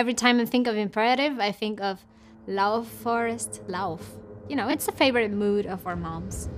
[0.00, 2.06] Every time I think of imperative, I think of
[2.48, 4.00] Lauf, Forrest, Lauf.
[4.48, 6.48] You know, it's a favorite mood of our moms.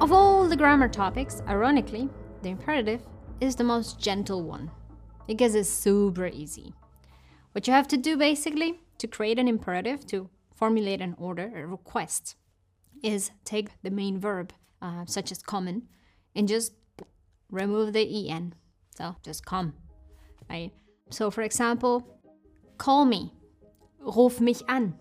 [0.00, 2.08] Of all the grammar topics, ironically,
[2.40, 3.02] the imperative
[3.38, 4.70] is the most gentle one
[5.26, 6.72] because it's super easy.
[7.52, 11.66] What you have to do basically to create an imperative, to formulate an order, a
[11.66, 12.34] request,
[13.02, 15.82] is take the main verb, uh, such as kommen,
[16.34, 16.72] and just
[17.50, 18.54] remove the en.
[18.98, 19.74] So just come,
[20.50, 20.72] right?
[21.10, 22.04] So for example,
[22.78, 23.32] call me,
[24.00, 24.98] ruf mich an.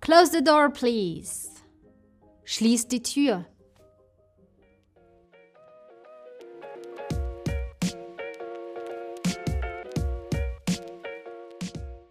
[0.00, 1.48] Close the door, please.
[2.44, 3.44] Schließ die Tür.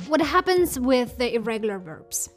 [0.08, 2.30] What happens with the irregular verbs?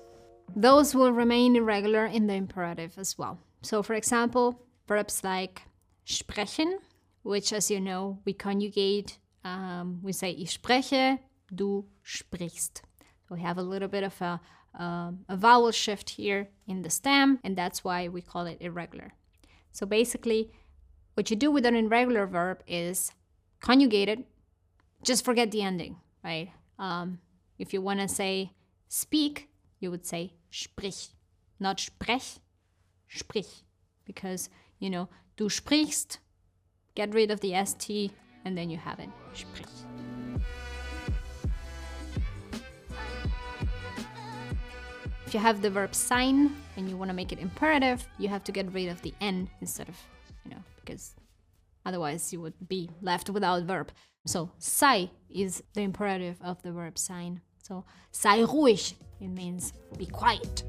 [0.54, 3.40] Those will remain irregular in the imperative as well.
[3.62, 5.62] So, for example, verbs like
[6.04, 6.78] sprechen,
[7.22, 9.18] which, as you know, we conjugate.
[9.44, 11.18] Um, we say ich spreche,
[11.52, 12.82] du sprichst.
[13.30, 14.40] We have a little bit of a,
[14.78, 19.14] um, a vowel shift here in the stem, and that's why we call it irregular.
[19.72, 20.52] So basically,
[21.14, 23.12] what you do with an irregular verb is
[23.60, 24.26] conjugate it,
[25.02, 26.50] just forget the ending, right?
[26.78, 27.18] Um,
[27.58, 28.52] if you want to say
[28.88, 29.48] speak,
[29.80, 31.08] you would say sprich,
[31.58, 32.38] not sprech,
[33.08, 33.62] sprich.
[34.04, 34.48] Because,
[34.78, 36.18] you know, du sprichst,
[36.94, 38.12] get rid of the ST,
[38.44, 39.66] and then you have it, sprich.
[45.26, 48.44] If you have the verb sein and you want to make it imperative, you have
[48.44, 49.96] to get rid of the N instead of,
[50.44, 51.14] you know, because
[51.86, 53.92] otherwise you would be left without verb.
[54.26, 57.40] So sei is the imperative of the verb sein.
[57.62, 60.64] So sei ruhig, it means be quiet.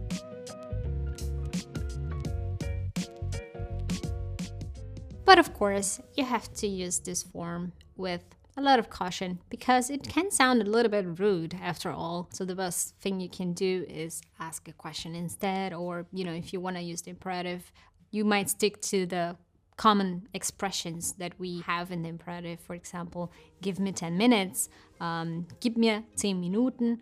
[5.26, 8.24] But of course, you have to use this form with
[8.56, 12.30] a lot of caution because it can sound a little bit rude after all.
[12.34, 16.34] So the best thing you can do is ask a question instead, or you know,
[16.34, 17.72] if you want to use the imperative,
[18.12, 19.36] you might stick to the
[19.76, 22.60] common expressions that we have in the imperative.
[22.60, 24.70] For example, give me 10 minutes,
[25.00, 27.02] um, gib mir 10 Minuten,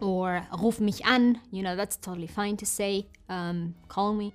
[0.00, 4.34] or ruf mich an, you know, that's totally fine to say, um, call me.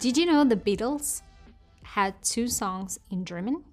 [0.00, 1.20] Did you know the Beatles
[1.82, 3.64] had two songs in German?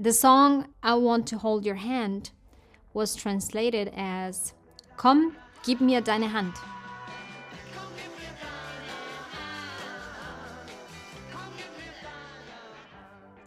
[0.00, 2.32] The song I Want to Hold Your Hand
[2.92, 4.52] was translated as
[4.96, 6.54] Komm, gib mir deine Hand.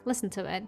[0.06, 0.64] Listen to it.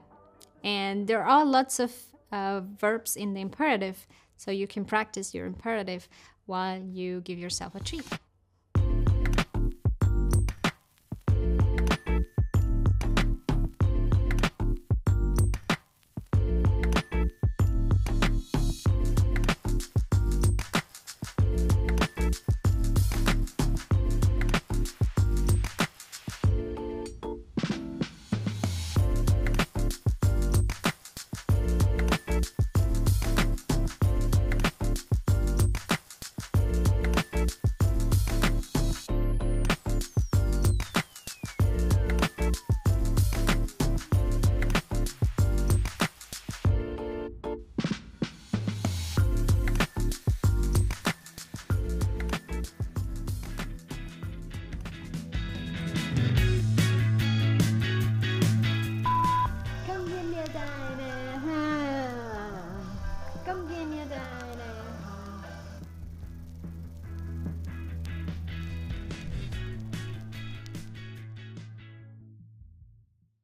[0.62, 1.94] And there are lots of
[2.34, 4.06] uh, verbs in the imperative,
[4.36, 6.10] so you can practice your imperative
[6.48, 8.04] while you give yourself a treat.